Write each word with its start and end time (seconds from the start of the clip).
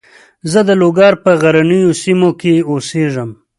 زه 0.51 0.59
د 0.67 0.69
لوګر 0.81 1.13
په 1.23 1.31
غرنیو 1.41 1.91
سیمو 2.01 2.29
کې 2.41 2.53
اوسېږم. 2.69 3.29